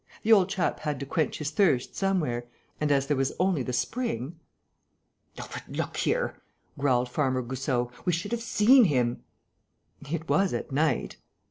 [0.23, 2.45] "The old chap had to quench his thirst somewhere;
[2.79, 4.39] and, as there was only the spring...."
[5.37, 6.41] "Oh, but look here,"
[6.75, 9.21] growled Farmer Goussot, "we should have seen him!"
[10.11, 11.17] "It was at night."